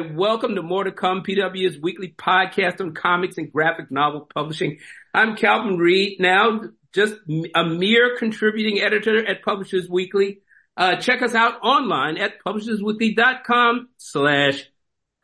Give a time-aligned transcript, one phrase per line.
[0.00, 4.78] right, welcome to More to Come, PW's weekly podcast on comics and graphic novel publishing.
[5.12, 7.14] I'm Calvin Reid, now just
[7.54, 10.40] a mere contributing editor at Publishers Weekly.
[10.76, 14.64] Uh, check us out online at publishersweekly.com slash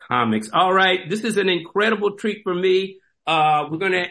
[0.07, 0.49] comics.
[0.53, 2.99] All right, this is an incredible treat for me.
[3.27, 4.05] Uh, we're going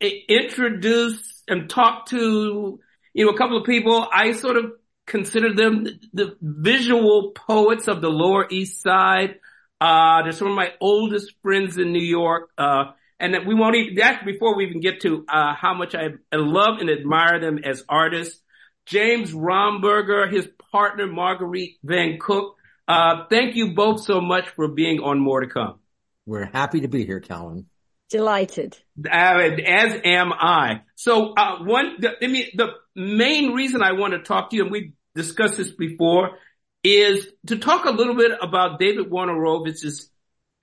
[0.00, 2.78] to introduce and talk to,
[3.14, 4.06] you know, a couple of people.
[4.12, 4.72] I sort of
[5.06, 9.36] consider them the visual poets of the Lower East Side.
[9.82, 12.50] Uh, they're some of my oldest friends in New York.
[12.56, 15.94] Uh, and that we won't even, that's before we even get to, uh, how much
[15.94, 18.40] I love and admire them as artists.
[18.86, 22.56] James Romberger, his partner Marguerite Van Cook.
[22.86, 25.78] Uh, thank you both so much for being on More to Come.
[26.26, 27.66] We're happy to be here, Calvin.
[28.08, 28.76] Delighted.
[29.04, 30.82] Uh, as am I.
[30.96, 34.62] So, uh, one, the, I mean, the main reason I want to talk to you,
[34.62, 36.38] and we discussed this before,
[36.82, 40.10] is to talk a little bit about David Wojnarowicz's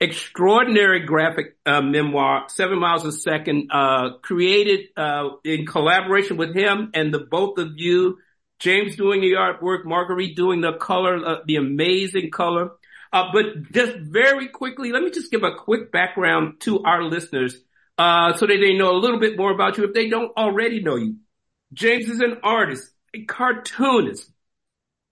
[0.00, 6.90] extraordinary graphic uh, memoir, Seven Miles a Second, uh, created uh, in collaboration with him
[6.94, 8.18] and the both of you,
[8.58, 12.72] James doing the artwork, Marguerite doing the color, uh, the amazing color.
[13.12, 17.56] Uh, but just very quickly, let me just give a quick background to our listeners
[17.98, 20.82] uh, so that they know a little bit more about you if they don't already
[20.82, 21.16] know you.
[21.72, 24.30] James is an artist, a cartoonist,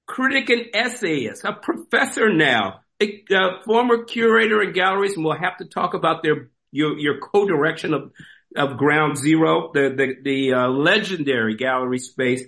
[0.08, 5.58] critic and essayist, a professor now, a, a former curator in galleries, and we'll have
[5.58, 8.10] to talk about their your your co-direction of
[8.56, 12.42] of Ground Zero, the the, the uh, legendary gallery space.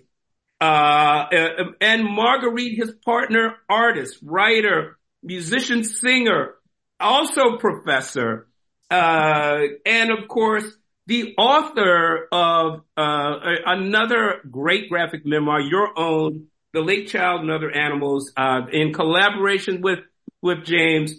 [0.61, 6.55] Uh, uh and Marguerite, his partner, artist, writer, musician, singer,
[6.98, 8.48] also professor,
[8.91, 10.64] uh, and of course,
[11.06, 13.34] the author of uh,
[13.66, 19.80] another great graphic memoir, your own, The Lake Child and Other Animals, uh, in collaboration
[19.80, 20.00] with
[20.42, 21.12] with James.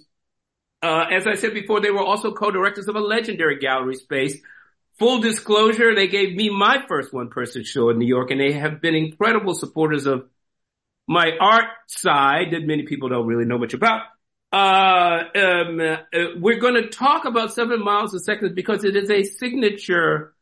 [0.82, 4.38] Uh, as I said before, they were also co-directors of a legendary gallery space.
[4.98, 8.82] Full disclosure, they gave me my first one-person show in New York, and they have
[8.82, 10.28] been incredible supporters of
[11.08, 14.04] my art side that many people don't really know much about.
[14.52, 15.98] Uh, um, uh,
[16.38, 20.34] we're going to talk about Seven Miles a Second because it is a signature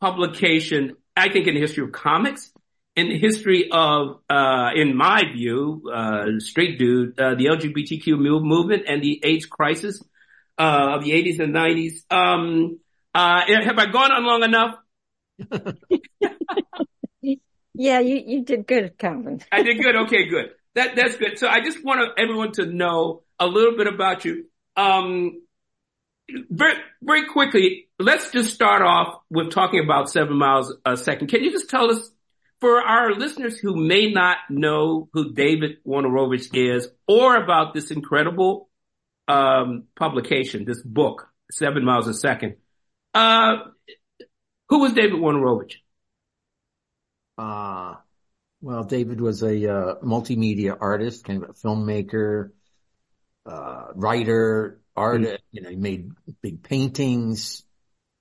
[0.00, 2.50] publication, I think, in the history of comics,
[2.96, 8.84] in the history of, uh, in my view, uh, straight dude, uh, the LGBTQ movement
[8.86, 10.02] and the AIDS crisis,
[10.58, 12.04] uh, of the 80s and 90s.
[12.10, 12.78] Um,
[13.14, 14.76] have I gone on long enough?
[17.74, 19.40] yeah, you, you did good, Calvin.
[19.50, 19.96] I did good.
[19.96, 20.50] Okay, good.
[20.74, 21.38] That, that's good.
[21.38, 24.46] So I just want everyone to know a little bit about you.
[24.76, 25.42] Um,
[26.28, 31.28] very, very quickly, let's just start off with talking about seven miles a second.
[31.28, 32.10] Can you just tell us,
[32.64, 38.70] for our listeners who may not know who David Wojnarowicz is or about this incredible,
[39.28, 42.56] um, publication, this book, Seven Miles a Second,
[43.12, 43.56] uh,
[44.70, 45.74] who was David Wojnarowicz?
[47.36, 47.96] Uh,
[48.62, 52.52] well, David was a uh, multimedia artist, kind of a filmmaker,
[53.44, 55.34] uh, writer, artist.
[55.34, 55.56] Mm-hmm.
[55.56, 57.62] You know, he made big paintings,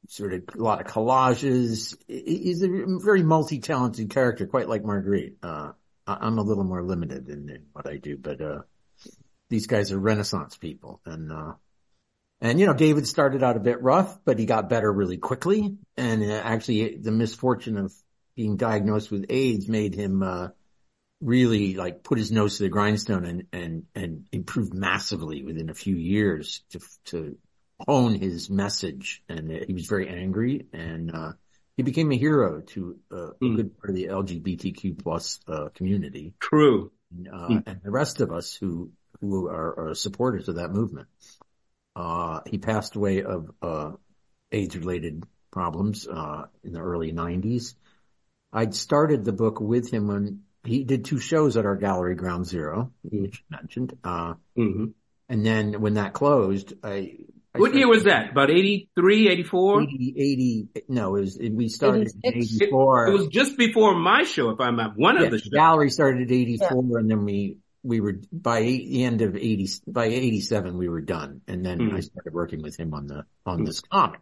[0.08, 1.96] sort of a lot of collages.
[2.08, 2.70] He's a
[3.02, 5.38] very multi-talented character, quite like Marguerite.
[5.42, 5.72] Uh,
[6.06, 8.62] I'm a little more limited in what I do, but, uh,
[9.50, 11.54] these guys are renaissance people and, uh,
[12.42, 15.78] and you know, David started out a bit rough, but he got better really quickly.
[15.96, 17.94] And uh, actually the misfortune of
[18.36, 20.50] being diagnosed with AIDS made him, uh,
[21.22, 25.74] really like put his nose to the grindstone and, and, and improved massively within a
[25.74, 27.38] few years to, to
[27.88, 29.24] hone his message.
[29.30, 31.32] And he was very angry and, uh,
[31.76, 33.30] he became a hero to uh, mm.
[33.30, 33.56] a hmm.
[33.56, 36.34] good part of the LGBTQ plus, uh, community.
[36.40, 36.92] True.
[37.12, 37.64] Uh, mm.
[37.66, 41.08] and the rest of us who, who are, are supporters of that movement.
[41.96, 43.92] Uh, he passed away of, uh,
[44.52, 47.76] AIDS related problems, uh, in the early nineties.
[48.52, 52.46] I'd started the book with him when he did two shows at our gallery Ground
[52.46, 53.24] Zero mm-hmm.
[53.24, 53.98] which you mentioned.
[54.04, 54.86] Uh, mm-hmm.
[55.30, 57.18] and then when that closed, I,
[57.56, 58.32] I what year was that?
[58.32, 59.84] About 83, 84?
[59.84, 63.06] 80, 80 no, it was, we started in 84.
[63.06, 65.50] It, it, was just before my show, if I'm at one yeah, of the shows.
[65.50, 67.00] Gallery started at 84 yeah.
[67.00, 71.42] and then we, we were by the end of 80, by 87, we were done.
[71.48, 71.96] And then mm-hmm.
[71.98, 73.66] I started working with him on the, on mm-hmm.
[73.66, 74.22] this comic.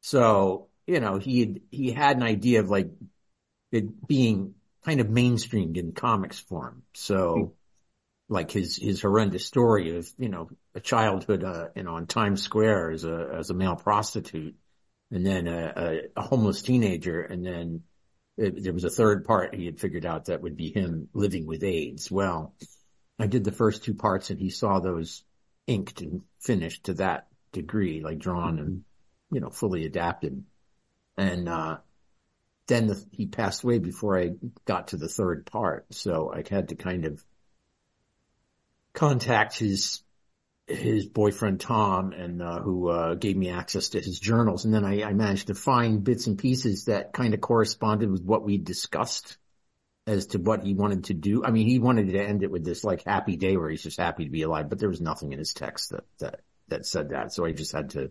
[0.00, 2.90] So, you know, he had, he had an idea of like
[3.70, 4.54] it being
[4.84, 6.82] kind of mainstreamed in comics form.
[6.94, 7.44] So hmm.
[8.28, 12.42] Like his, his horrendous story of, you know, a childhood, uh, you know, on Times
[12.42, 14.54] Square as a, as a male prostitute
[15.10, 17.22] and then a, a, a homeless teenager.
[17.22, 17.82] And then
[18.36, 21.46] it, there was a third part he had figured out that would be him living
[21.46, 22.10] with AIDS.
[22.10, 22.54] Well,
[23.18, 25.24] I did the first two parts and he saw those
[25.66, 28.84] inked and finished to that degree, like drawn and,
[29.32, 30.44] you know, fully adapted.
[31.16, 31.78] And, uh,
[32.66, 34.32] then the, he passed away before I
[34.66, 35.86] got to the third part.
[35.94, 37.24] So I had to kind of
[38.98, 40.02] contact his,
[40.66, 44.64] his boyfriend Tom and, uh, who, uh, gave me access to his journals.
[44.64, 48.24] And then I, I managed to find bits and pieces that kind of corresponded with
[48.24, 49.38] what we discussed
[50.06, 51.44] as to what he wanted to do.
[51.44, 54.00] I mean, he wanted to end it with this like happy day where he's just
[54.00, 57.10] happy to be alive, but there was nothing in his text that, that, that said
[57.10, 57.32] that.
[57.32, 58.10] So I just had to,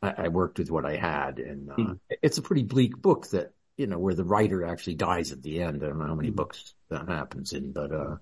[0.00, 1.92] I, I worked with what I had and, uh, mm-hmm.
[2.22, 5.62] it's a pretty bleak book that, you know, where the writer actually dies at the
[5.62, 5.82] end.
[5.82, 6.36] I don't know how many mm-hmm.
[6.36, 8.16] books that happens in, but, uh,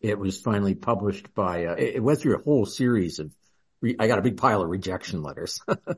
[0.00, 3.30] it was finally published by, uh, it, it, went through a whole series of,
[3.80, 5.60] re- I got a big pile of rejection letters.
[5.68, 5.94] uh,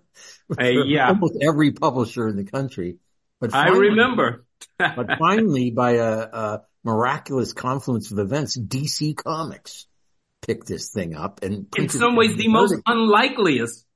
[0.58, 1.08] yeah.
[1.08, 2.98] Almost every publisher in the country.
[3.40, 4.44] But finally, I remember.
[4.78, 9.86] but finally, by a, a, miraculous confluence of events, DC Comics
[10.44, 13.86] picked this thing up and in some ways the most unlikeliest,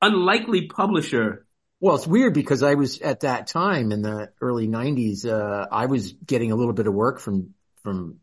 [0.00, 1.46] unlikely publisher
[1.80, 5.86] well, it's weird because I was at that time in the early nineties, uh, I
[5.86, 8.16] was getting a little bit of work from, from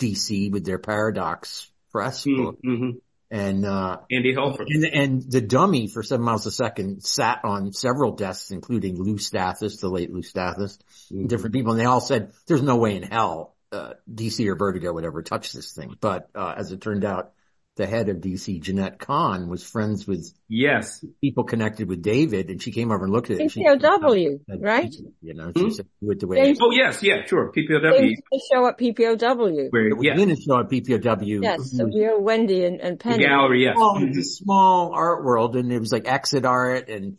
[0.00, 2.58] DC with their Paradox Press mm, book.
[2.62, 2.90] Mm-hmm.
[3.32, 4.64] And, uh, Andy Helfer.
[4.66, 9.16] And, and the dummy for seven miles a second sat on several desks, including Lou
[9.16, 10.78] Stathis, the late Lou Stathis,
[11.12, 11.26] mm-hmm.
[11.26, 11.72] different people.
[11.72, 15.22] And they all said, there's no way in hell, uh, DC or Vertigo would ever
[15.22, 15.96] touch this thing.
[16.00, 17.32] But, uh, as it turned out,
[17.80, 22.62] the head of DC, Jenette Kahn, was friends with yes people connected with David, and
[22.62, 23.50] she came over and looked at it.
[23.50, 24.94] PPOW, right?
[25.22, 25.70] You know, she hmm?
[25.70, 27.50] said, "Do it the way." oh yes, yeah, sure.
[27.50, 28.14] PPOW.
[28.30, 29.70] They show at PPOW.
[29.70, 31.42] Where, we didn't show at PPOW.
[31.42, 33.24] Yes, so we were Wendy and, and Penny.
[33.24, 33.74] The gallery, yes.
[33.76, 37.18] Well, it's a small art world, and it was like exit art and.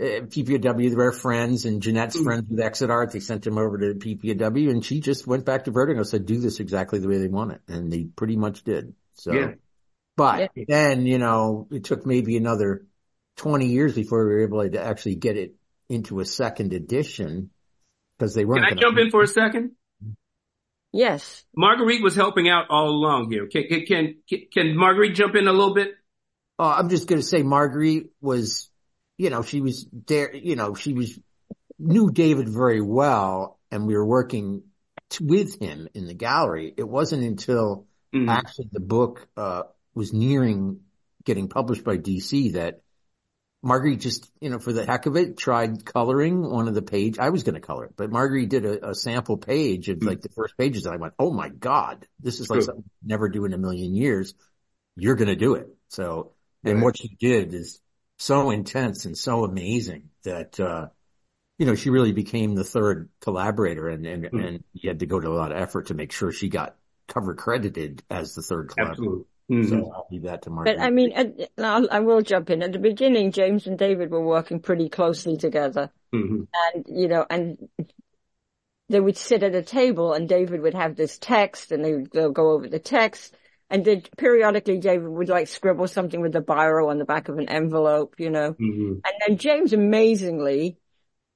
[0.00, 2.24] Uh, PPOW, they were friends and Jenette's mm-hmm.
[2.24, 3.10] friends with Exit Art.
[3.10, 6.24] They sent him over to PPOW and she just went back to Vertigo, and said,
[6.24, 7.62] do this exactly the way they want it.
[7.66, 8.94] And they pretty much did.
[9.14, 9.54] So yeah.
[10.18, 10.64] But yeah.
[10.66, 12.84] then, you know, it took maybe another
[13.36, 15.54] 20 years before we were able to actually get it
[15.88, 17.50] into a second edition
[18.18, 18.66] because they weren't.
[18.66, 19.76] Can I jump in for a second?
[20.92, 21.44] Yes.
[21.54, 23.46] Marguerite was helping out all along here.
[23.46, 25.90] Can, can, can, can Marguerite jump in a little bit?
[26.58, 28.68] Uh, I'm just going to say Marguerite was,
[29.18, 31.16] you know, she was there, you know, she was,
[31.78, 34.64] knew David very well and we were working
[35.10, 36.74] t- with him in the gallery.
[36.76, 38.28] It wasn't until mm.
[38.28, 39.62] actually the book, uh,
[39.98, 40.78] was nearing
[41.24, 42.82] getting published by DC that
[43.62, 47.18] Marguerite just, you know, for the heck of it, tried coloring one of the page.
[47.18, 50.06] I was going to color it, but Marguerite did a, a sample page of mm
[50.06, 53.08] like the first pages and I went, Oh my God, this is like something I'd
[53.08, 54.34] never do in a million years.
[54.94, 55.66] You're going to do it.
[55.88, 57.80] So, and what she did is
[58.18, 60.86] so intense and so amazing that, uh,
[61.58, 65.06] you know, she really became the third collaborator and, and, mm and you had to
[65.06, 66.76] go to a lot of effort to make sure she got
[67.08, 68.92] cover credited as the third collaborator.
[68.92, 69.24] Absolutely.
[69.50, 69.68] Mm-hmm.
[69.68, 70.66] So I'll leave that to Mark.
[70.66, 71.12] But I mean,
[71.56, 72.62] I'll, I will jump in.
[72.62, 75.90] At the beginning, James and David were working pretty closely together.
[76.12, 76.42] Mm-hmm.
[76.74, 77.68] And, you know, and
[78.88, 82.10] they would sit at a table and David would have this text and they would
[82.10, 83.34] go over the text.
[83.70, 87.38] And then periodically David would like scribble something with the biro on the back of
[87.38, 88.52] an envelope, you know.
[88.52, 88.92] Mm-hmm.
[88.92, 90.78] And then James amazingly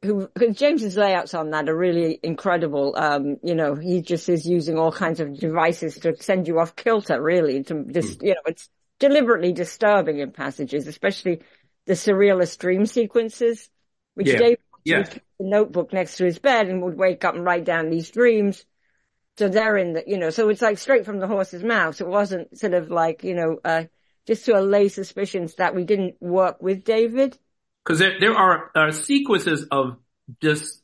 [0.03, 2.95] who, James's layouts on that are really incredible.
[2.97, 6.75] Um, you know, he just is using all kinds of devices to send you off
[6.77, 8.29] kilter, really, to just, mm.
[8.29, 8.69] you know, it's
[8.99, 11.43] deliberately disturbing in passages, especially
[11.87, 13.69] the surrealist dream sequences,
[14.15, 14.39] which yeah.
[14.39, 15.03] David yeah.
[15.03, 18.65] the notebook next to his bed and would wake up and write down these dreams.
[19.39, 22.01] So they're in the, you know, so it's like straight from the horse's mouth.
[22.01, 23.85] It wasn't sort of like, you know, uh,
[24.27, 27.39] just to allay suspicions that we didn't work with David.
[27.85, 29.97] Because there, there are, are sequences of
[30.41, 30.83] just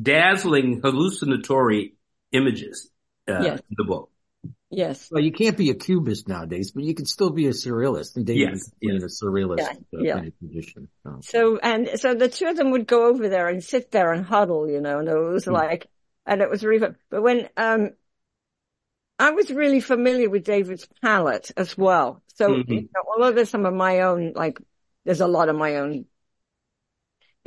[0.00, 1.94] dazzling hallucinatory
[2.32, 2.90] images
[3.28, 3.60] uh, yes.
[3.60, 4.10] in the book.
[4.70, 5.08] Yes.
[5.10, 8.26] Well, you can't be a cubist nowadays, but you can still be a surrealist, and
[8.26, 8.96] David yes, yes.
[8.96, 10.14] in a surrealist yeah, uh, yeah.
[10.14, 10.88] Kind of position.
[11.06, 11.18] Oh.
[11.22, 14.24] So, and so the two of them would go over there and sit there and
[14.24, 15.52] huddle, you know, and it was mm.
[15.52, 15.86] like,
[16.26, 17.92] and it was really, but when, um,
[19.18, 22.22] I was really familiar with David's palette as well.
[22.34, 22.72] So, mm-hmm.
[22.72, 24.60] you know, although there's some of my own, like,
[25.04, 26.04] there's a lot of my own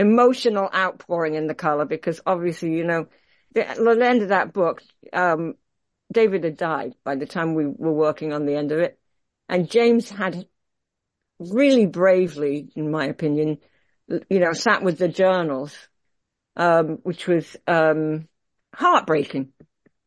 [0.01, 3.07] emotional outpouring in the color because obviously, you know,
[3.53, 4.81] the, the end of that book,
[5.13, 5.53] um,
[6.11, 8.99] David had died by the time we were working on the end of it.
[9.47, 10.47] And James had
[11.39, 13.59] really bravely, in my opinion,
[14.07, 15.77] you know, sat with the journals,
[16.55, 18.27] um, which was, um,
[18.73, 19.53] heartbreaking.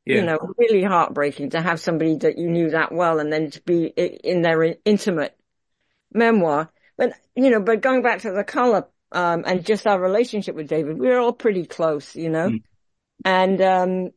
[0.05, 0.17] Yeah.
[0.17, 3.63] You know, really heartbreaking to have somebody that you knew that well and then to
[3.63, 5.35] be in their intimate
[6.13, 6.71] memoir.
[6.99, 10.69] But, you know, but going back to the color um, and just our relationship with
[10.69, 12.63] David, we were all pretty close, you know, mm.
[13.25, 14.11] and, um,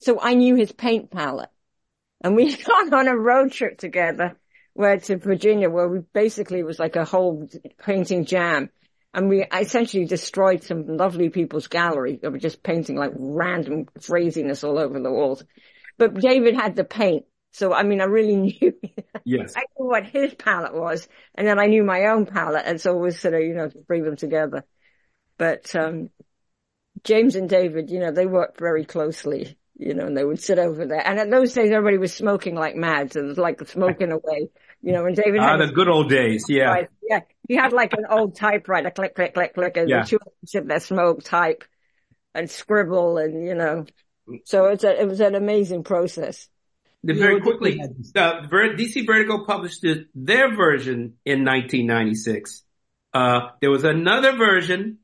[0.00, 1.50] so I knew his paint palette
[2.22, 4.36] and we got on a road trip together
[4.74, 7.48] where to Virginia, where we basically it was like a whole
[7.84, 8.70] painting jam.
[9.14, 12.18] And we essentially destroyed some lovely people's gallery.
[12.20, 15.42] They were just painting like random craziness all over the walls.
[15.96, 17.24] But David had the paint.
[17.52, 18.72] So, I mean, I really knew.
[19.24, 19.54] Yes.
[19.56, 21.08] I knew what his palette was.
[21.34, 22.64] And then I knew my own palette.
[22.66, 24.64] And so it was sort of, you know, to bring them together.
[25.36, 26.10] But, um,
[27.04, 30.58] James and David, you know, they worked very closely, you know, and they would sit
[30.58, 31.06] over there.
[31.06, 33.12] And at those days, everybody was smoking like mad.
[33.12, 34.48] So it was like smoking away,
[34.82, 36.46] you know, and David Ah, had the good old days.
[36.48, 36.86] Yeah.
[37.08, 37.20] Yeah.
[37.46, 40.02] He had like an old typewriter, click, click, click, click, and Yeah.
[40.02, 41.64] the two of them sit there, smoke, type,
[42.34, 43.86] and scribble, and you know.
[44.44, 46.48] So it's a, it was an amazing process.
[47.08, 49.84] The very quickly, uh, Ver- DC Vertigo published
[50.14, 52.62] their version in 1996.
[53.14, 54.98] Uh, there was another version.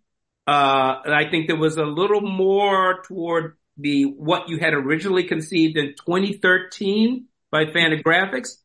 [0.46, 5.24] Uh, and I think there was a little more toward the what you had originally
[5.24, 8.58] conceived in 2013 by Fantagraphics,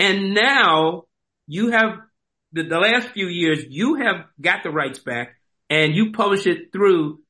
[0.00, 1.04] and now
[1.46, 2.00] you have
[2.52, 5.36] the, the last few years you have got the rights back,
[5.70, 7.20] and you publish it through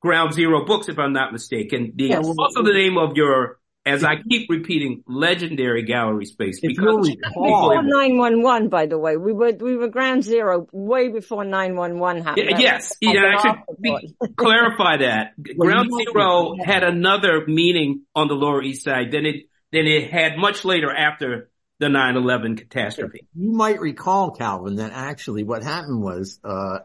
[0.00, 1.92] Ground Zero Books, if I'm not mistaken.
[1.94, 2.26] The, Yes.
[2.38, 6.60] Also, the name of your, as I keep repeating, legendary gallery space.
[6.62, 11.08] If you'll recall- Before 911, by the way, we were, we were ground zero way
[11.08, 12.48] before 911 happened.
[12.50, 15.32] Yeah, yes, yeah, I should be, clarify that.
[15.58, 20.36] Ground Zero had another meaning on the Lower East Side than it than it had
[20.36, 23.26] much later after the 9/11 catastrophe.
[23.34, 26.80] You might recall, Calvin, that actually what happened was, uh,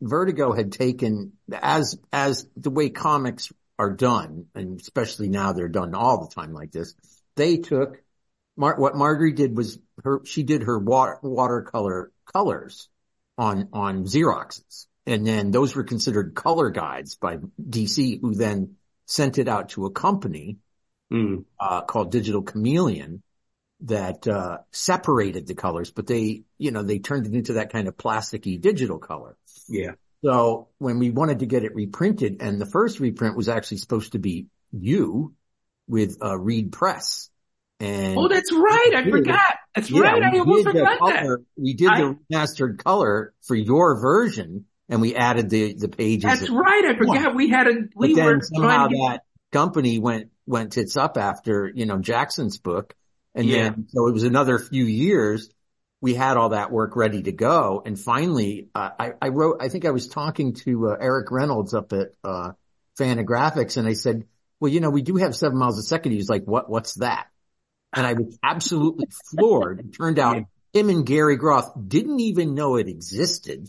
[0.00, 5.94] Vertigo had taken, as, as the way comics are done, and especially now they're done
[5.94, 6.94] all the time like this,
[7.36, 8.02] they took,
[8.56, 12.88] Mar- what Marguerite did was her, she did her water, watercolor colors
[13.36, 14.86] on, on Xeroxes.
[15.06, 18.76] And then those were considered color guides by DC, who then
[19.06, 20.58] sent it out to a company
[21.12, 21.44] Mm.
[21.60, 23.22] uh, called Digital Chameleon
[23.80, 27.88] that, uh, separated the colors, but they, you know, they turned it into that kind
[27.88, 29.36] of plasticky digital color.
[29.68, 29.92] Yeah.
[30.24, 34.12] So when we wanted to get it reprinted and the first reprint was actually supposed
[34.12, 35.34] to be you
[35.86, 37.28] with, uh, Reed Press.
[37.78, 38.92] And Oh, that's right.
[38.96, 39.40] I forgot.
[39.74, 40.22] That's yeah, right.
[40.22, 40.98] I almost forgot that.
[40.98, 45.88] color, we did I- the remastered color for your version and we added the, the
[45.88, 46.22] pages.
[46.24, 46.84] That's right.
[46.86, 47.34] I forgot.
[47.34, 49.20] We had a but we then were somehow trying to get that
[49.52, 52.94] company went, went tits up after, you know, Jackson's book.
[53.34, 53.70] And Yeah.
[53.70, 55.50] then, so it was another few years.
[56.04, 57.82] We had all that work ready to go.
[57.82, 61.72] And finally, uh, I, I wrote, I think I was talking to uh, Eric Reynolds
[61.72, 62.52] up at, uh,
[62.98, 64.26] Fantagraphics and I said,
[64.60, 66.12] well, you know, we do have seven miles a second.
[66.12, 67.28] He was like, what, what's that?
[67.94, 69.80] And I was absolutely floored.
[69.80, 70.44] It turned out
[70.74, 73.66] him and Gary Groth didn't even know it existed.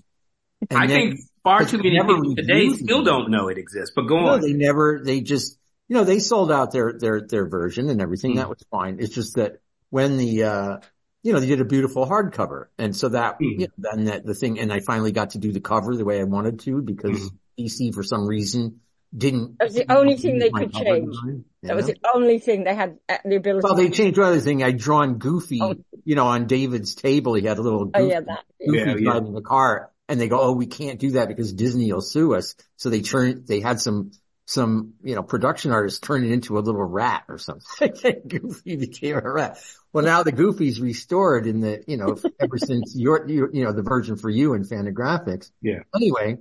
[0.69, 3.05] And I then- think far too many people today still it.
[3.05, 3.93] don't know it exists.
[3.95, 4.41] But go no, on.
[4.41, 8.33] they never, they just, you know, they sold out their, their, their version and everything.
[8.33, 8.37] Mm.
[8.39, 8.97] That was fine.
[8.99, 10.77] It's just that when the, uh,
[11.25, 12.65] you know, they did a beautiful hardcover.
[12.77, 13.59] And so that, Mm.
[13.59, 16.05] you know, then that the thing, and I finally got to do the cover the
[16.05, 17.29] way I wanted to because Mm.
[17.57, 18.81] DC for some reason
[19.17, 19.57] didn't.
[19.57, 21.07] That was the only thing they could change.
[21.07, 23.63] design, you That was the only thing they had uh, the ability.
[23.63, 24.61] Well, they changed one other thing.
[24.61, 25.75] I'd drawn Goofy, Oh.
[26.03, 27.33] you know, on David's table.
[27.33, 28.43] He had a little oh Goofy, yeah, that.
[28.59, 29.11] Goofy Yeah, yeah.
[29.11, 32.35] driving the car and they go, Oh, we can't do that because Disney will sue
[32.35, 32.53] us.
[32.75, 34.11] So they turned, they had some,
[34.45, 37.91] some, you know, production artist turn it into a little rat or something.
[38.27, 39.59] Goofy became a rat.
[39.91, 43.71] Well, now the Goofy's restored in the, you know, ever since your, you, you know,
[43.71, 45.49] the version for you in Fantagraphics.
[45.61, 45.79] Yeah.
[45.95, 46.37] Anyway,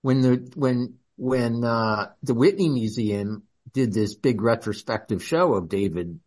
[0.00, 3.42] when the, when, when, uh, the Whitney Museum
[3.72, 6.20] did this big retrospective show of David,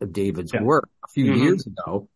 [0.00, 0.62] of David's Yeah.
[0.62, 1.38] work a few Mhm.
[1.42, 2.08] years ago,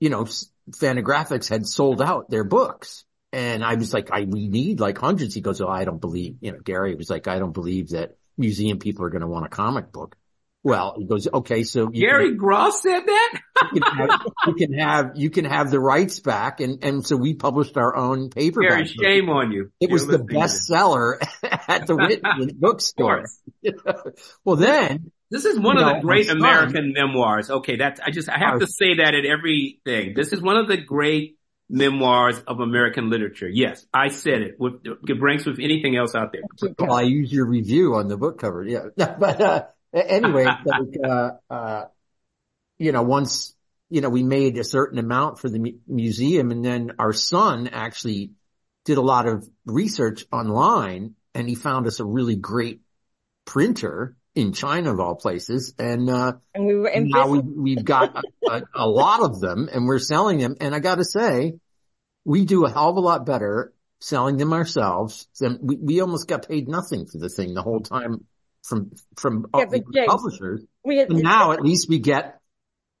[0.00, 0.26] you know,
[0.70, 3.04] Fantagraphics had sold out their books.
[3.34, 5.34] And I was like, I, we need like hundreds.
[5.34, 8.16] He goes, oh, I don't believe, you know, Gary was like, I don't believe that
[8.38, 10.14] museum people are going to want a comic book.
[10.62, 13.40] Well, he goes, okay, so Gary Groth said that.
[13.74, 16.60] you can have, you can have, you can have the rights back.
[16.60, 18.70] And, and so we published our own paperback.
[18.70, 19.72] Gary, shame on you.
[19.80, 21.16] It was You're the listening to bestseller
[21.68, 21.94] at the
[22.40, 23.24] Of bookstore.
[24.44, 27.50] well, then This is one of know, the great American memoirs.
[27.50, 30.14] Okay, that's I just I have to say that at everything.
[30.14, 31.36] This is one of the great
[31.68, 33.48] memoirs of American literature.
[33.48, 34.56] Yes, I said it.
[34.58, 36.42] With, it ranks with anything else out there.
[36.78, 38.64] Well, I use your review on the book cover.
[38.64, 38.86] Yeah.
[38.96, 41.84] but, uh, anyway, like, uh, uh,
[42.78, 43.54] you know, once,
[43.88, 47.68] you know, we made a certain amount for the mu- museum and then our son
[47.68, 48.32] actually
[48.84, 52.82] did a lot of research online and he found us a really great
[53.44, 55.74] printer in China of all places.
[55.78, 57.56] And, uh, And we were in now we, business.
[57.56, 60.56] we've got a, a, a lot of them and we're selling them.
[60.60, 61.54] And I got to say,
[62.24, 66.26] we do a hell of a lot better selling them ourselves than we, we almost
[66.26, 68.26] got paid nothing for the thing the whole time
[68.62, 70.62] from, from Yeah, uh, James, publishers.
[70.84, 72.40] we had, now at least we get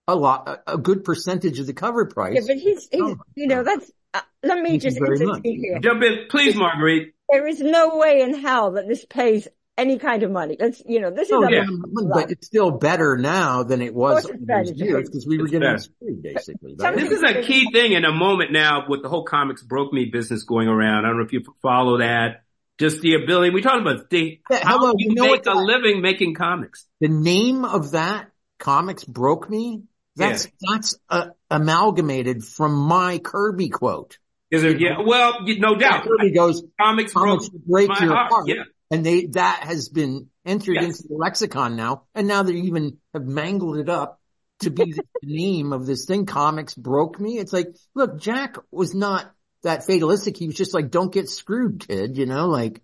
[0.06, 2.34] a lot, a, a good percentage of the cover price.
[2.36, 5.78] Yeah, but he's, he's Oh, you know, that's, uh, let me Thank just very here.
[5.80, 7.14] Jump in, please, Marguerite.
[7.30, 10.56] There is no way in hell that this pays any kind of money.
[10.58, 11.64] Let's, you know, this is Oh, a yeah,
[12.12, 14.84] but it's still better now than it was Of course it's all those better.
[14.84, 16.76] years because we were It's getting screwed basically.
[16.78, 16.96] Right?
[16.96, 20.04] This is a key thing in a moment now with the whole comics broke me
[20.06, 21.04] business going around.
[21.04, 22.42] I don't know if you follow that.
[22.78, 23.50] Just the ability.
[23.50, 26.34] We talked about the, Yeah, how hello, you, you know make a that- living making
[26.34, 26.86] comics.
[27.00, 29.82] The name of that comics broke me.
[30.16, 34.18] That's that's uh, amalgamated from my Kirby quote.
[34.50, 34.80] Is it?
[34.80, 34.98] Yeah.
[35.04, 36.04] Well, you- no doubt.
[36.04, 38.30] Kirby goes, Comics broke "Comics break my your heart.
[38.32, 38.62] heart," Yeah.
[38.94, 40.84] And they that has been entered Yes.
[41.00, 44.20] into the lexicon now, and now they even have mangled it up
[44.60, 46.26] to be the name of this thing.
[46.26, 47.38] Comics broke me.
[47.38, 49.32] It's like, look, Jack was not
[49.64, 50.36] that fatalistic.
[50.36, 52.82] He was just like, "Don't get screwed, kid," you know, like,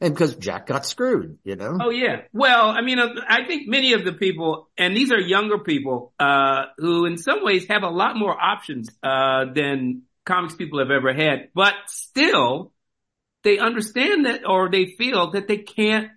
[0.00, 1.78] and because Jack got screwed, you know.
[1.80, 2.22] Oh yeah.
[2.32, 6.12] Well, I mean, uh, I think many of the people, and these are younger people,
[6.18, 10.90] uh, who in some ways have a lot more options, uh, than comics people have
[10.90, 12.72] ever had, but still
[13.44, 16.10] they understand that or they feel that they can't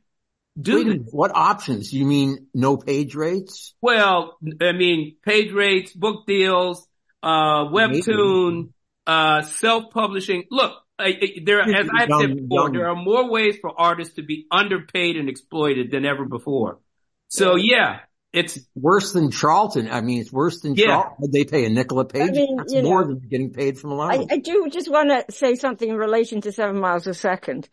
[0.60, 1.94] do Wait what options?
[1.94, 3.76] You mean no page rates?
[3.80, 6.88] Well, I mean, page rates, book deals,
[7.22, 8.70] uh, webtoon,
[9.06, 10.46] uh, self-publishing.
[10.50, 14.24] Look, I, I, there, as I've said before, there are more ways for artists to
[14.24, 16.80] be underpaid and exploited than ever before.
[17.28, 18.00] So yeah,
[18.34, 19.90] it's, Worse than Charlton.
[19.90, 20.86] I mean, it's worse than Yeah.
[20.88, 21.32] Charlton.
[21.32, 22.32] They pay a nickel a page.
[22.32, 24.26] mean, That's you more know, than getting paid from a lot I.
[24.30, 27.68] I do just want to say something in relation to seven miles a second,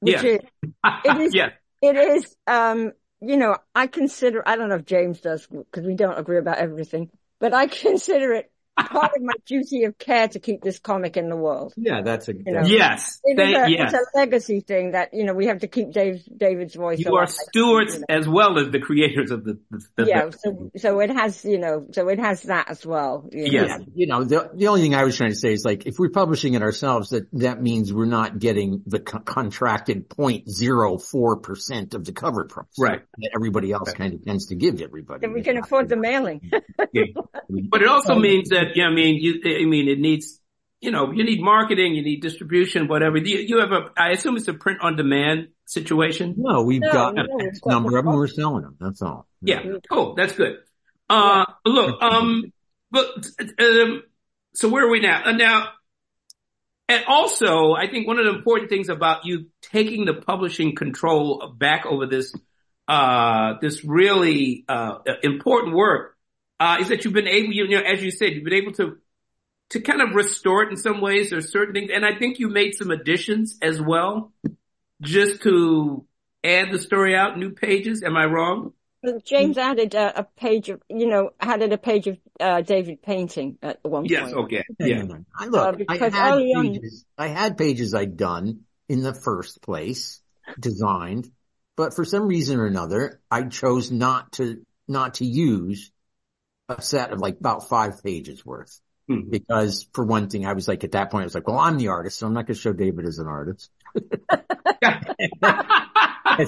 [0.00, 0.30] which Yeah.
[0.30, 0.40] is,
[1.04, 1.50] It is- yeah,
[1.82, 5.94] it is, um, you know, I consider, I don't know if James does because we
[5.94, 8.49] don't agree about everything, but I consider it
[8.88, 11.72] part of my duty of care to keep this comic in the world.
[11.76, 13.92] Yeah, that's a, know, yes, It is thank, a, yes.
[13.94, 17.14] it's a legacy thing that, you know, we have to keep Dave, David's voice You
[17.16, 18.06] are stewards you know.
[18.08, 21.58] as well as the creators of the, the, the Yeah, so, so it has, you
[21.58, 23.28] know, so it has that as well.
[23.32, 23.50] You know?
[23.50, 23.68] Yes.
[23.68, 25.98] Yeah, you know, the the only thing I was trying to say is like if
[25.98, 31.94] we're publishing it ourselves, that that means we're not getting the co- contracted 0.04 percent
[31.94, 33.02] of the cover price, Right.
[33.18, 33.96] That everybody else Right.
[33.96, 35.20] kind of tends to give everybody.
[35.20, 36.50] Then we can afford the mailing.
[37.70, 40.40] But it also means that, yeah, I mean, you, I mean, it needs,
[40.80, 43.18] you know, you need marketing, you need distribution, whatever.
[43.18, 46.34] You, you have a, I assume it's a print on demand situation.
[46.38, 48.14] No, we've No, got no, a got number of them.
[48.14, 48.76] We're selling them.
[48.80, 49.26] That's all.
[49.42, 49.62] Yeah.
[49.90, 50.14] Cool.
[50.14, 50.58] That's good.
[51.08, 52.52] Uh, look, um,
[52.90, 53.06] but,
[53.60, 54.02] um,
[54.54, 55.22] so where are we now?
[55.24, 55.68] Uh, now,
[56.88, 61.54] and also, I think one of the important things about you taking the publishing control
[61.56, 62.32] back over this,
[62.88, 66.16] uh, this really, uh, important work,
[66.60, 68.98] uh, is that you've been able, you know, as you said, you've been able to,
[69.70, 71.30] to kind of restore it in some ways.
[71.30, 74.32] There's certain things, and I think you made some additions as well,
[75.00, 76.04] just to
[76.44, 78.02] add the story out, new pages.
[78.02, 78.74] Am I wrong?
[79.24, 83.56] James added uh, a page of, you know, added a page of uh, David painting
[83.62, 84.30] at one Yes.
[84.34, 84.52] point.
[84.52, 84.64] Yes, okay.
[84.78, 84.86] Yeah.
[84.86, 85.02] Yeah.
[85.02, 85.24] no, no.
[85.34, 86.80] I Uh, look, I because had early on-
[87.16, 90.20] I had pages I'd done in the first place,
[90.58, 91.30] designed,
[91.76, 95.90] but for some reason or another, I chose not to, not to use
[96.70, 98.80] a set of like about five pages worth.
[99.10, 99.30] Mhm.
[99.30, 101.78] Because for one thing, I was like, at that point, I was like, well, I'm
[101.78, 104.02] the artist, so I'm not going to show David as an artist, et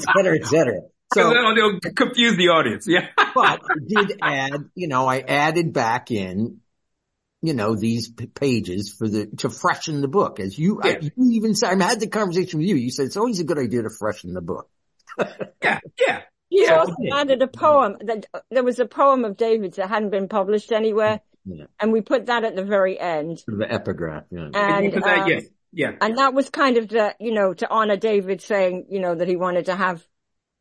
[0.01, 0.81] cetera, et cetera.
[1.13, 2.87] So, they'll confuse the audience.
[2.89, 3.09] Yeah.
[3.35, 6.61] but I did add, you know, I added back in,
[7.43, 10.41] you know, these p- pages for the, to freshen the book.
[10.41, 12.77] As you, I, you even said, I had the conversation with you.
[12.77, 14.69] You said it's always a good idea to freshen the book.
[15.63, 15.79] Yeah.
[16.01, 16.23] Yeah.
[16.53, 16.79] You Yeah.
[16.81, 20.71] also added a poem that there was a poem of David's that hadn't been published
[20.71, 21.65] anywhere, Yeah.
[21.81, 23.38] and we put that at the very end.
[23.41, 24.25] Sort of the epigraph.
[24.31, 24.51] Yeah.
[24.55, 25.45] And Because I- um, yes.
[25.73, 25.93] Yeah.
[26.01, 29.29] and that was kind of the, you know, to honor David saying, you know, that
[29.29, 30.07] he wanted to have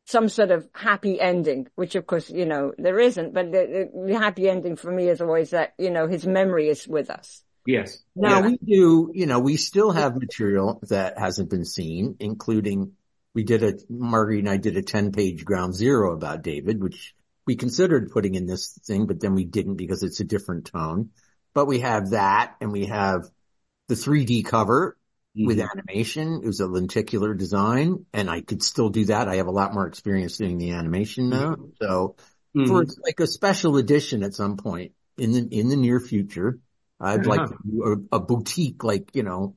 [0.06, 4.08] some sort of happy ending, which of course, you know, there isn't, but the, the,
[4.14, 7.44] the happy ending for me is always that, you know, his memory is with us.
[7.66, 8.02] Yes.
[8.16, 8.48] Now Yeah.
[8.48, 12.94] we do, you know, we still have material that hasn't been seen, including
[13.34, 17.14] we did a, Marguerite and I did a 10 page ground zero about David, which
[17.46, 21.12] we considered putting in this thing, but then we didn't because it's a different tone.
[21.54, 23.30] But we have that and we have
[23.88, 24.98] the 3D cover
[25.44, 25.70] with Mhm.
[25.72, 26.42] animation.
[26.44, 29.28] It was a lenticular design and I could still do that.
[29.28, 31.56] I have a lot more experience doing the animation now.
[31.82, 32.16] So
[32.56, 32.68] Mhm.
[32.68, 36.60] for like a special edition at some point in the, in the near future,
[37.00, 39.56] I'd like to do a, a boutique, like, you know,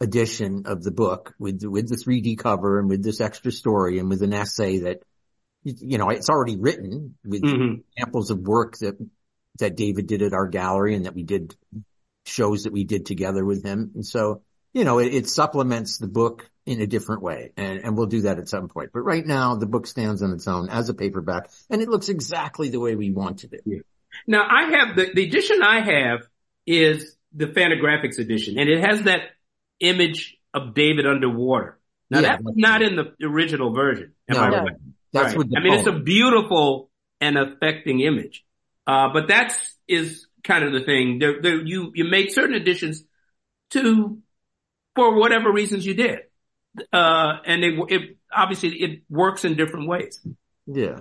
[0.00, 4.08] edition of the book with, with the 3D cover and with this extra story and
[4.08, 5.02] with an essay that,
[5.64, 7.82] you know, it's already written with Mhm.
[7.96, 8.96] examples of work that,
[9.58, 11.56] that David did at our gallery and that we did
[12.24, 13.90] shows that we did together with him.
[13.94, 17.96] And so, you know, it, it supplements the book in a different way and, and
[17.96, 18.90] we'll do that at some point.
[18.92, 22.08] But right now the book stands on its own as a paperback and it looks
[22.08, 23.84] exactly the way we wanted it.
[24.26, 26.28] Now I have the, the edition I have
[26.66, 29.22] is the Fantagraphics edition and it has that
[29.80, 31.78] image of David underwater.
[32.10, 32.28] Now Yeah.
[32.36, 34.12] that's not in the original version.
[34.28, 34.56] Am No, I no.
[34.64, 34.72] right?
[35.12, 35.36] That's Right.
[35.38, 38.44] what the I mean, it's a beautiful and affecting image.
[38.86, 39.54] Uh, but that's
[39.86, 41.18] is kind of the thing.
[41.18, 43.04] There, there, you, you made certain additions
[43.70, 44.18] to,
[44.94, 46.20] for whatever reasons you did.
[46.92, 50.20] Uh, and it, it, obviously it works in different ways.
[50.66, 51.00] Yeah.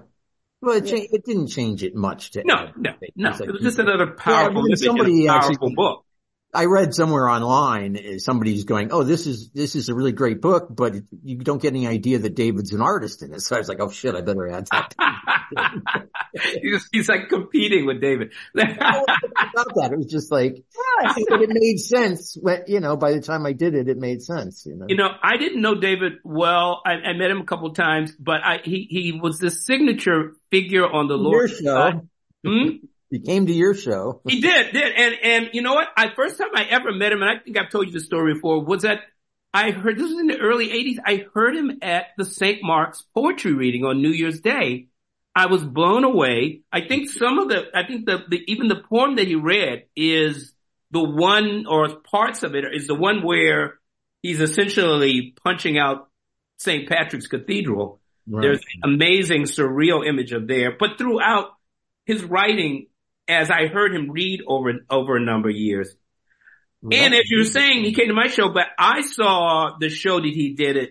[0.62, 3.30] Well, it, cha- it didn't change it much to No, no, no.
[3.30, 6.06] It's like- It was just another powerful, when image in somebody a powerful actually- book.
[6.54, 10.42] I read somewhere online uh, somebody's going, "Oh, this is this is a really great
[10.42, 13.60] book, but you don't get any idea that David's an artist in it." So I
[13.60, 14.94] was like, "Oh shit, I better add that."
[16.62, 18.34] he's, he's like competing with David.
[18.56, 19.06] about
[19.76, 20.64] that, it was just like,
[21.30, 22.38] but it made sense.
[22.40, 24.66] When, you know, by the time I did it, it made sense.
[24.66, 26.82] You know, You know, I didn't know David well.
[26.86, 30.86] I, I met him a couple times, but I, he, he was the signature figure
[30.86, 31.52] on the your Lord.
[31.52, 32.08] show.
[32.46, 32.70] Hmm?
[33.10, 34.22] He came to your show.
[34.28, 34.94] He did, did.
[34.96, 35.88] And, and you know what?
[35.96, 38.34] I, first time I ever met him, and I think I've told you the story
[38.34, 39.00] before, was that
[39.54, 42.60] I heard, this was in the early eighties, I heard him at the St.
[42.62, 44.88] Mark's poetry reading on New Year's Day.
[45.34, 46.62] I was blown away.
[46.72, 49.84] I think some of the, I think the, the, even the poem that he read
[49.96, 50.54] is
[50.92, 53.80] the one, or parts of it is the one where
[54.22, 56.10] he's essentially punching out
[56.58, 56.90] St.
[56.90, 58.02] Patrick's Cathedral.
[58.26, 61.52] There's an amazing surreal image of there, but throughout
[62.06, 62.88] his writing,
[63.28, 65.94] as I heard him read over, over a number of years,
[66.84, 70.20] and as you were saying, he came to my show, but I saw the show
[70.22, 70.90] that he did at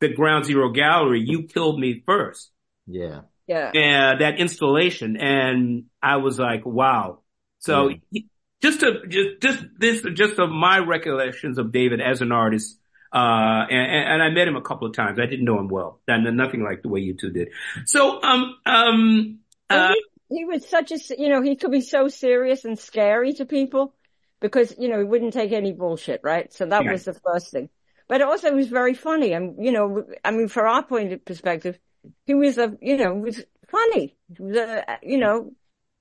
[0.00, 1.22] the Ground Zero Gallery.
[1.24, 2.50] You killed me first.
[2.86, 3.68] yeah, Yeah.
[3.68, 7.20] Uh, that installation, and I was like, wow.
[7.58, 7.96] So Yeah.
[8.10, 8.26] he-
[8.62, 12.78] just to just just this just of my recollections of David as an artist.
[13.12, 15.18] Uh, and, and I met him a couple of times.
[15.18, 17.48] I didn't know him well, and nothing like the way you two did.
[17.86, 19.94] So, um, um, uh,
[20.30, 23.94] he, was such a, you know, he could be so serious and scary to people
[24.40, 26.52] because, you know, he wouldn't take any bullshit, right?
[26.52, 26.86] So that Right.
[26.86, 27.68] was the first thing.
[28.08, 29.32] But also he was very funny.
[29.34, 31.78] And, you know, I mean, for our point of perspective,
[32.26, 34.16] he was a, you know, was funny.
[34.36, 35.52] He was a, you know,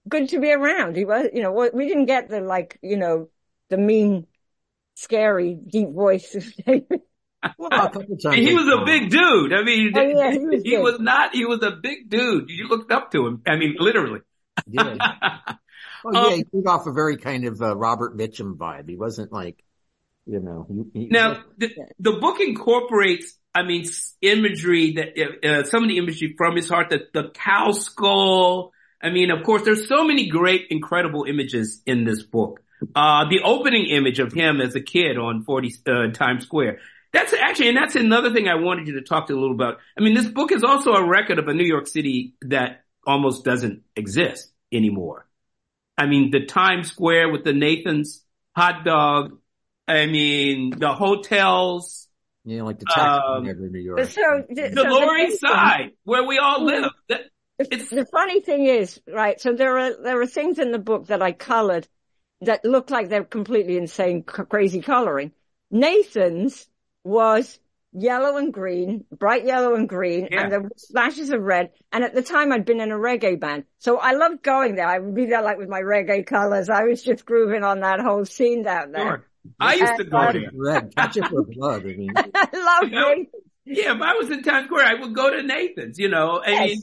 [0.10, 0.96] good to be around.
[0.98, 3.30] He was, you know, we didn't get the like, you know,
[3.70, 4.28] the mean,
[4.96, 7.02] scary, deep voice of David.
[7.58, 9.54] Well, a couple times he was a big dude.
[9.54, 11.34] I mean, Oh, yeah, he was he was not.
[11.34, 12.50] He was a big dude.
[12.50, 13.42] You looked up to him.
[13.48, 14.22] I mean, literally.
[14.68, 14.98] Yeah.
[16.06, 18.88] Oh yeah, he gave off a very kind of uh, Robert Mitchum vibe.
[18.90, 19.64] He wasn't like,
[20.26, 23.86] you know, he, he, Now, the, the book incorporates, I mean,
[24.22, 28.72] imagery that, uh, some of the imagery from his heart, the, the cow skull.
[29.02, 32.62] I mean, of course, there's so many great, incredible images in this book.
[32.96, 36.80] Uh, the opening image of him as a kid on 40, uh, Times Square.
[37.12, 39.78] That's actually, and that's another thing I wanted you to talk to a little about.
[39.98, 43.44] I mean, this book is also a record of a New York City that almost
[43.44, 45.28] doesn't exist anymore.
[45.98, 48.24] I mean, the Times Square with the Nathan's
[48.56, 49.40] hot dog.
[49.88, 52.08] I mean, the hotels,
[52.46, 53.98] you know, like the tax um, in New York.
[53.98, 56.66] But so, the so Lower East Side, where we all Mm.
[56.66, 56.92] live.
[57.10, 57.22] That,
[57.58, 61.08] It's- the funny thing is, right, so there are, there are things in the book
[61.08, 61.88] that I colored
[62.42, 65.32] that look like they're completely insane, crazy coloring.
[65.72, 66.70] Nathan's
[67.04, 67.60] was
[67.92, 70.44] yellow and green, bright yellow and green, Yeah.
[70.44, 71.72] and there were splashes of red.
[71.92, 73.64] And at the time I'd been in a reggae band.
[73.80, 74.88] So I loved going there.
[74.88, 76.70] I would be there like with my reggae colors.
[76.70, 79.04] I was just grooving on that whole scene down there.
[79.04, 79.26] Sure.
[79.60, 80.50] I used to go Uh, there.
[80.54, 81.82] Red, catch it for blood.
[81.84, 82.22] I mean, I
[82.54, 83.26] love You know,
[83.66, 86.42] Yeah, if I was in Times Square, I would go to Nathan's, you know.
[86.46, 86.82] I mean,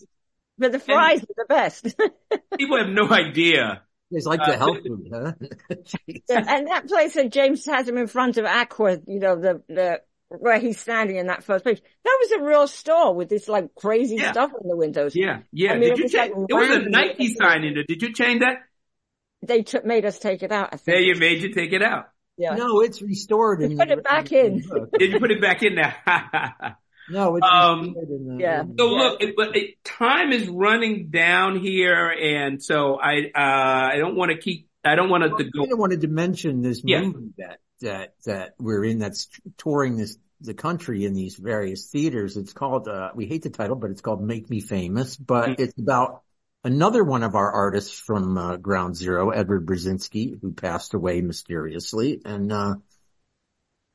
[0.59, 1.95] But the fries are the best.
[2.59, 3.83] people have no idea.
[4.11, 5.33] It's like Uh, the health food, huh?
[6.29, 9.63] Yeah, and that place that James has him in front of Aqua, you know, the,
[9.69, 13.49] the, where he's standing in that first page, that was a real store with this
[13.49, 14.33] like crazy Yeah.
[14.33, 15.15] stuff in the windows.
[15.15, 15.73] Yeah, yeah.
[15.73, 16.33] I mean, Did it you was change?
[16.35, 16.91] like There was a random.
[16.93, 17.85] Nike sign in there.
[17.87, 18.59] Did you change that?
[19.43, 21.07] They took, made us take it out, I There, think.
[21.07, 22.07] you made you take it out.
[22.39, 22.55] Yeah.
[22.57, 23.63] No, it's restored.
[23.63, 24.63] In Put it back in.
[24.99, 25.97] Did you put it back in there?
[27.09, 28.65] No, it's Um, restored in the, yeah.
[28.79, 28.99] So Yeah.
[28.99, 34.17] look, it, but it, time is running down here, and so I uh, I don't
[34.17, 34.69] want to keep.
[34.85, 35.61] I don't want it to I go.
[35.61, 37.03] kind of wanted to mention this Yeah.
[37.03, 42.37] movie that that that we're in that's touring this the country in these various theaters.
[42.37, 45.17] It's called uh, we hate the title, but it's called Make Me Famous.
[45.17, 45.61] But Mm.
[45.61, 46.23] it's about
[46.65, 52.21] another one of our artists from uh, Ground Zero, Edward Brezinski, who passed away mysteriously,
[52.25, 52.75] and uh,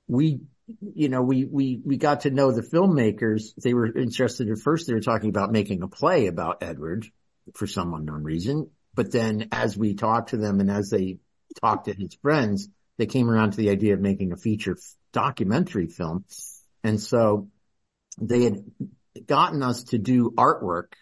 [0.08, 0.40] we.
[0.68, 3.54] You know, we, we, we got to know the filmmakers.
[3.62, 4.88] They were interested at first.
[4.88, 7.06] They were talking about making a play about Edward
[7.56, 8.70] for some unknown reason.
[8.94, 11.20] But then as we talked to them and as they
[11.62, 14.78] talked to his friends, they came around to the idea of making a feature
[15.12, 16.26] documentary film.
[16.84, 17.50] And so
[18.20, 18.64] they had
[19.26, 20.94] gotten us to do artwork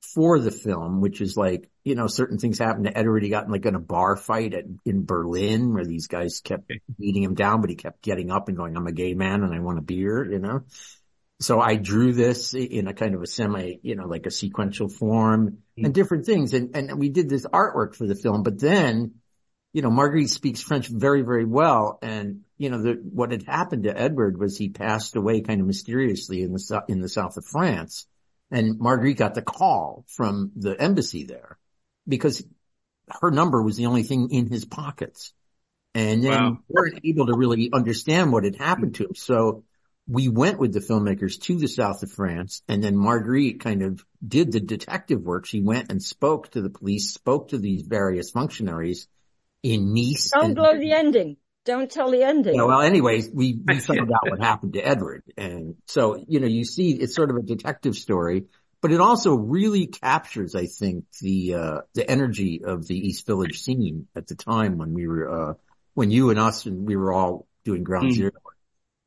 [0.00, 3.22] for the film, which is like, you know, certain things happened to Edward.
[3.22, 6.70] He got in like in a bar fight at, in Berlin where these guys kept
[6.98, 9.54] beating him down, but he kept getting up and going, I'm a gay man and
[9.54, 10.62] I want a beer, you know?
[11.40, 14.88] So I drew this in a kind of a semi, you know, like a sequential
[14.88, 15.84] form hmm.
[15.84, 16.52] and different things.
[16.52, 19.14] And, and we did this artwork for the film, but then,
[19.72, 21.98] you know, Marguerite speaks French very, very well.
[22.02, 25.66] And, you know, the, what had happened to Edward was he passed away kind of
[25.66, 28.06] mysteriously in the, in the south of France.
[28.50, 31.58] And Marguerite got the call from the embassy there
[32.06, 32.42] because
[33.20, 35.32] her number was the only thing in his pockets.
[35.94, 36.58] And then Wow.
[36.68, 39.14] weren't able to really understand what had happened to him.
[39.14, 39.64] So
[40.06, 44.04] we went with the filmmakers to the south of France and then Marguerite kind of
[44.26, 45.44] did the detective work.
[45.44, 49.08] She went and spoke to the police, spoke to these various functionaries
[49.62, 50.30] in Nice.
[50.32, 51.36] Don't and- blow the ending.
[51.64, 52.54] Don't tell the ending.
[52.54, 55.22] yeah, well, anyways, we, we found out what happened to Edward.
[55.36, 58.44] And so, you know, you see it's sort of a detective story,
[58.80, 63.60] but it also really captures, I think, the, uh, the energy of the East Village
[63.60, 65.54] scene at the time when we were, uh,
[65.94, 68.14] when you and us and we were all doing ground Mm.
[68.14, 68.32] zero.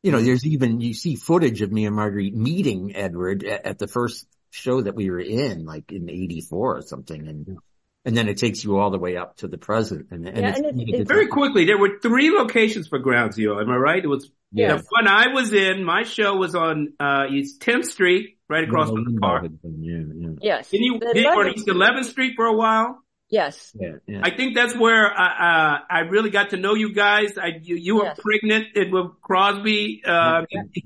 [0.04, 3.80] You know, there's even, you see footage of me and Marguerite meeting Edward at, at
[3.80, 7.28] the first show that we were in, like in 84 or something.
[7.28, 7.58] And,
[8.06, 10.08] and then it takes you all the way up to the present.
[10.12, 13.34] And, and Yeah, it's, and it's- it's- Very quickly, there were three locations for Ground
[13.34, 13.60] Zero.
[13.62, 14.04] Am I right?
[14.04, 14.78] It was Yeah.
[14.78, 15.84] the one I was in.
[15.84, 19.44] My show was on uh, East 10th Street, right across from the park.
[19.64, 20.30] Yeah, yeah.
[20.42, 20.70] Yes.
[20.72, 23.00] Didn't you The did you on East 11th Street for a while?
[23.30, 23.72] Yes.
[23.80, 24.20] Yeah, yeah.
[24.24, 27.38] I think that's where uh, uh, I really got to know you guys.
[27.38, 28.20] I you, you were Yes.
[28.20, 30.42] pregnant and with Crosby, uh,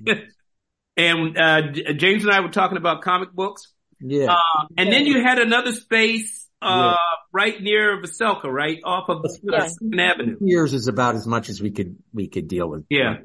[0.98, 1.62] and uh,
[1.94, 3.72] James and I were talking about comic books.
[4.00, 4.32] Yeah.
[4.34, 6.96] Uh, and then you had another space uh, Yeah.
[7.32, 9.68] right near Veselka, right off of Yeah.
[9.68, 10.38] Second Avenue.
[10.42, 12.86] years is about as much as we could we could deal with.
[12.90, 13.18] Yeah.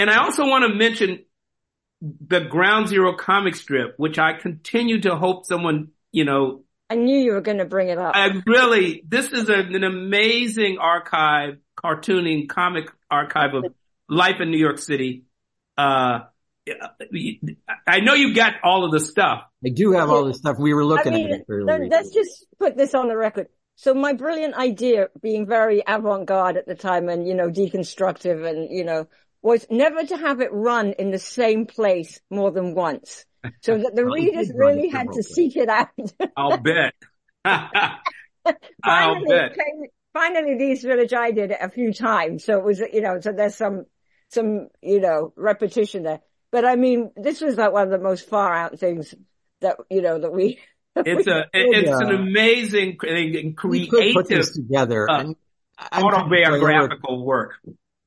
[0.00, 1.24] And I also want to mention
[2.00, 7.18] the Ground Zero comic strip, which I continue to hope someone, you know, I knew
[7.18, 8.14] you were going to bring it up.
[8.14, 13.64] I really, this is a, an amazing archive, cartooning comic archive of
[14.08, 15.24] life in New York City.
[15.76, 16.20] Uh,
[17.86, 19.42] I know you got all of the stuff.
[19.64, 20.56] I do have all the stuff.
[20.58, 21.88] We were I looking mean, at it let- earlier.
[21.88, 23.48] let's just put this on the record.
[23.76, 28.70] So my brilliant idea, being very avant-garde at the time and, you know, deconstructive and,
[28.74, 29.06] you know,
[29.42, 33.24] was never to have it run in the same place more than once.
[33.60, 35.88] So that the readers did run it really had to seek it out.
[36.36, 36.94] I'll bet.
[37.44, 38.00] I'll
[38.84, 39.52] finally, bet.
[39.52, 42.44] it came- finally, the East Village I did it a few times.
[42.44, 43.84] So it was, you know, so there's some,
[44.30, 46.20] some, you know, repetition there.
[46.50, 49.14] But I mean, this was like one of the most far out things
[49.60, 50.60] that, you know, that we,
[50.94, 55.10] It's a, it's an amazing and we could put creative this together.
[55.10, 55.36] uh, and
[55.78, 57.52] I'm kind, of priori- autobiographical work.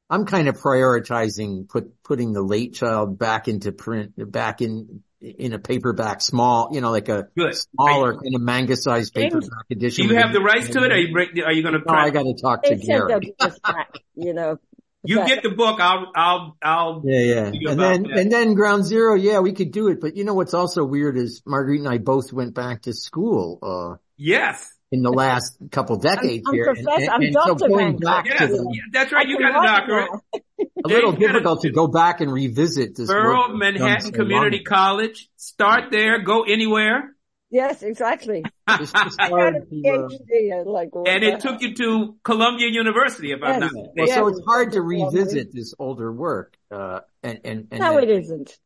[0.09, 5.53] I'm kind of prioritizing put putting the Lake Child back into print, back in in
[5.53, 7.53] a paperback, small, you know, like a Good.
[7.55, 10.91] smaller kind of manga sized James, paperback Do you have the rights to it?
[10.91, 12.09] Are you, are you going to No, I try?
[12.09, 13.35] got to talk to they said they'll Gary.
[13.37, 14.59] give us back, you know.
[15.03, 15.79] You But- get the book.
[15.79, 17.71] I'll, I'll, I'll, Yeah, yeah.
[17.71, 18.19] And then, that.
[18.19, 20.01] and then ground zero, yeah, we could do it.
[20.01, 23.59] But you know what's also weird is Marguerite and I both went back to school,
[23.61, 24.73] uh, yes.
[24.91, 26.65] in the last couple decades I'm here.
[26.65, 27.67] professor- I'm so Dr.
[27.69, 28.39] going back Yes.
[28.39, 28.57] to Dyke.
[28.57, 29.25] the, Yeah, that's right.
[29.25, 30.09] I You got a doctorate.
[30.83, 34.11] a little difficult to go back and revisit this work Borough that's done Manhattan so
[34.11, 34.65] Community long.
[34.65, 35.29] College.
[35.37, 36.21] Start there.
[36.23, 37.15] Go anywhere.
[37.51, 38.43] Yes, exactly.
[38.69, 42.15] It's just I got a hard to, uh, and like, And it took you to
[42.23, 43.61] Columbia University, if I'm Yes.
[43.61, 44.13] not well, mistaken.
[44.23, 48.09] so it's hard to revisit this older work, uh, and, and, and, No, then- it
[48.21, 48.59] isn't.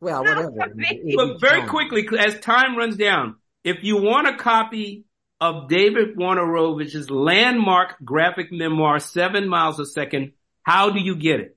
[0.00, 0.74] well, No, whatever.
[1.16, 5.04] But very quickly, as time runs down, if you want a copy
[5.40, 10.32] of David Wojnarowicz's landmark graphic memoir, Seven Miles a Second,
[10.64, 11.56] how do you get it?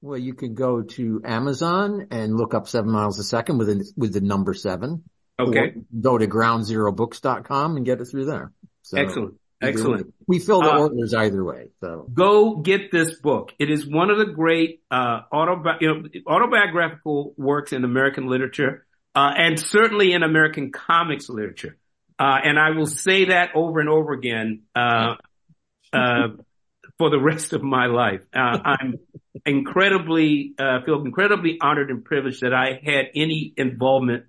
[0.00, 3.92] Well, you can go to Amazon and look up seven miles a second with a,
[3.96, 5.04] with the number seven.
[5.38, 5.74] Okay.
[6.00, 8.52] Go to groundzerobooks.com and get it through there.
[8.82, 9.34] So Excellent.
[9.62, 10.14] Excellent.
[10.26, 11.70] We fill the Uh, orders either way.
[11.80, 13.52] So Go get this book.
[13.58, 18.84] It is one of the great uh, autobi- you know, autobiographical works in American literature,
[19.14, 21.78] uh, and certainly in American comics literature.
[22.18, 25.14] Uh, and I will say that over and over again uh,
[25.92, 26.28] uh,
[26.98, 28.20] for the rest of my life.
[28.34, 28.98] Uh, I'm
[29.46, 34.24] incredibly uh, feel incredibly honored and privileged that I had any involvement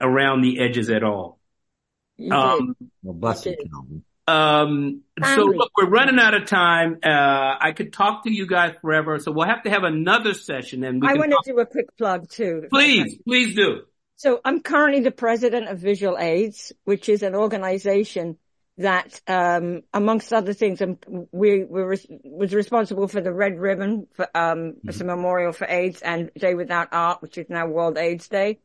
[0.00, 1.38] around the edges at all.
[2.16, 4.04] You Um, well, bless you, Calvin.
[4.26, 5.02] um,
[5.34, 6.98] so look, we're running out of time.
[7.04, 7.08] Uh,
[7.60, 11.00] I could talk to you guys forever, so we'll have to have another session and
[11.02, 11.44] we I can want talk.
[11.44, 12.64] to do a quick plug too.
[12.70, 13.82] Please, please do.
[14.16, 18.38] So I'm currently the president of Visual AIDS, which is an organization
[18.78, 20.98] that, um, amongst other things, um,
[21.32, 25.66] we, we res- was responsible for the Red Ribbon for, um, as a memorial for
[25.66, 28.58] AIDS and Day Without Art, which is now World AIDS Day.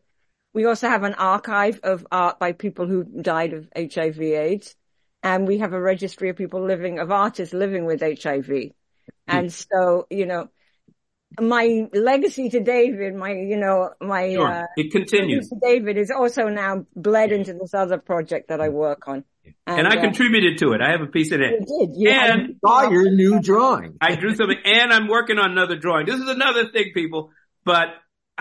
[0.54, 4.76] We also have an archive of art by people who died of HIV AIDS.
[5.24, 8.72] And we have a registry of people living, of artists living with HIV.
[9.28, 10.50] And so, you know,
[11.40, 14.48] my legacy to David, my, you know, my, Sure.
[14.52, 15.48] uh, It continues.
[15.50, 19.24] to David is also now bled into this other project that I work on.
[19.68, 20.82] And I uh, contributed to it.
[20.82, 21.60] I have a piece in you it.
[21.60, 21.90] did.
[21.96, 23.98] You And- Saw your new drawing.
[24.02, 26.08] I drew something and I'm working on another drawing.
[26.08, 27.30] This is another thing, people,
[27.64, 27.88] but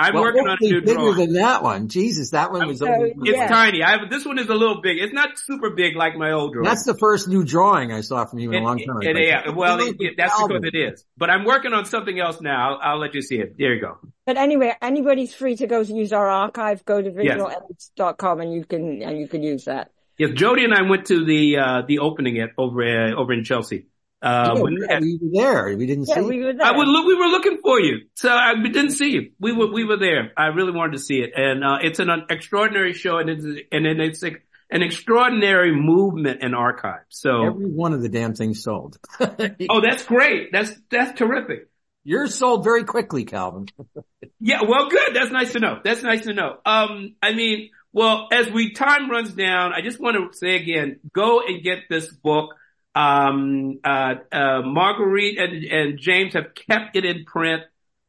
[0.02, 1.16] I'm Well, working on a hopefully new bigger drawing.
[1.16, 1.88] than that one.
[1.88, 2.78] Jesus, that one was.
[2.78, 3.46] So, over- It's Yeah.
[3.48, 3.82] tiny.
[3.82, 4.98] I have, this one is a little big.
[4.98, 6.64] It's not super big like my old drawing.
[6.68, 9.02] That's the first new drawing I saw from you in a long time.
[9.02, 10.60] it- it- yeah, well, it- it- that's album.
[10.62, 11.04] because it is.
[11.18, 12.70] But I'm working on something else now.
[12.74, 13.56] I'll, I'll let you see it.
[13.58, 13.98] There you go.
[14.26, 16.84] But anyway, anybody's free to go to use our archive.
[16.84, 19.90] Go to visualements.com and you can and you can use that.
[20.18, 23.44] Yes, Jody and I went to the uh, the opening at over uh, over in
[23.44, 23.86] Chelsea.
[24.22, 25.76] Uh, Yeah, when- yeah, we were there.
[25.76, 26.20] We didn't Yeah, see.
[26.22, 26.66] we were there.
[26.66, 27.06] I would look.
[27.06, 29.30] We were looking for you, so I we didn't see you.
[29.40, 30.32] We were we were there.
[30.36, 33.86] I really wanted to see it, and uh, it's an extraordinary show, and it's and
[33.86, 37.00] it's like an extraordinary movement and archive.
[37.08, 38.98] So, Every one of the damn things sold.
[39.20, 40.52] oh, that's great.
[40.52, 41.68] That's that's terrific.
[42.04, 43.66] Yours sold very quickly, Calvin.
[44.42, 45.14] Yeah, well, good.
[45.14, 45.80] That's nice to know.
[45.84, 46.56] That's nice to know.
[46.64, 50.98] Um, I mean, well, as we time runs down, I just want to say again,
[51.12, 52.54] go and get this book.
[52.94, 57.62] Um, uh, uh, Marguerite and, and James have kept it in print.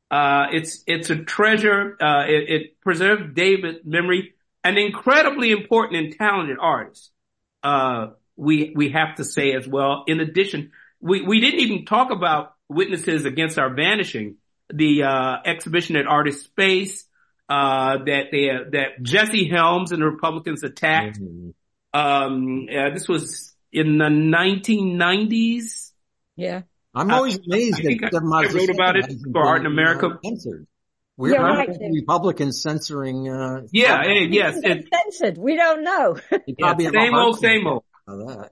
[0.10, 1.96] Uh, it's, it's a treasure.
[2.02, 7.12] Uh, it, it preserves David's memory, an incredibly important and talented artist.
[7.64, 10.04] Uh, we, we have to say as well.
[10.08, 14.38] In addition, we, we didn't even talk about witnesses against our vanishing
[14.74, 17.06] the uh, exhibition at Artist Space
[17.50, 21.20] uh, that they that Jesse Helms and the Republicans attacked.
[21.20, 21.54] Mhm.
[21.94, 25.92] Um, this was in the 1990s.
[26.36, 26.62] Yeah.
[26.94, 29.68] I'm always amazed I think I- that Seven I wrote about it for Art in
[29.68, 30.18] America.
[30.24, 30.68] censored.
[31.18, 31.68] We're Yeah, right.
[31.70, 33.30] the Republicans censoring.
[33.30, 35.38] Uh, Yeah, eh, yes, It's it, censored.
[35.38, 36.18] We don't know.
[36.32, 37.84] yeah, probably have a same old, same old.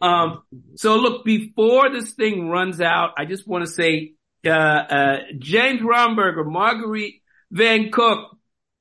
[0.02, 0.44] Um,
[0.76, 4.14] so look, before this thing runs out, I just want to say,
[4.46, 8.38] uh, uh, James Romberger, Marguerite Van Cook,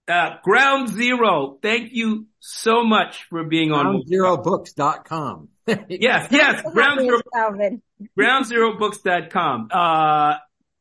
[0.09, 4.03] uh, Ground Zero, thank you so much for being on.
[4.11, 5.49] GroundZeroBooks.com.
[5.89, 7.83] Yes, yes, Ground Zero, Calvin.
[8.19, 9.69] groundzerobooks.com.
[9.71, 10.37] Uh,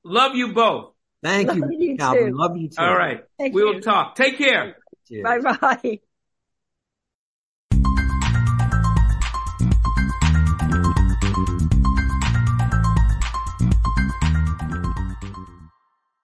[0.05, 0.93] love you both.
[1.21, 2.31] Thank Love you, you Calvin.
[2.31, 2.37] too.
[2.37, 2.75] Love you too.
[2.81, 3.21] All right.
[3.37, 4.15] Thank we will talk.
[4.15, 4.77] Take care.
[5.23, 5.99] Bye bye.